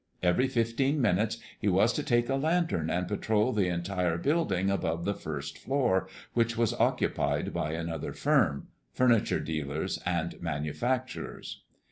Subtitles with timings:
[0.23, 5.13] Every fifteen minutes he must take a lantern and patrol the entire building above the
[5.13, 11.61] first floor, which was occupied by another firm, furniture dealers and manufacturers.